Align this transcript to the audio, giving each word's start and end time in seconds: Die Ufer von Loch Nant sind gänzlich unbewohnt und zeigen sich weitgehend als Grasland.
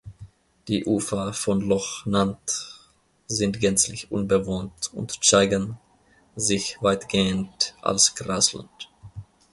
Die 0.67 0.83
Ufer 0.87 1.31
von 1.31 1.61
Loch 1.61 2.07
Nant 2.07 2.89
sind 3.27 3.59
gänzlich 3.59 4.11
unbewohnt 4.11 4.89
und 4.93 5.23
zeigen 5.23 5.77
sich 6.35 6.79
weitgehend 6.81 7.75
als 7.83 8.15
Grasland. 8.15 8.89